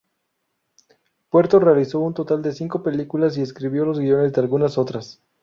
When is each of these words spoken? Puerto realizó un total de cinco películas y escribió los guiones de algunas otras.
Puerto 1.29 1.59
realizó 1.59 1.99
un 1.99 2.15
total 2.15 2.41
de 2.41 2.53
cinco 2.53 2.81
películas 2.81 3.37
y 3.37 3.43
escribió 3.43 3.85
los 3.85 3.99
guiones 3.99 4.33
de 4.33 4.41
algunas 4.41 4.79
otras. 4.79 5.21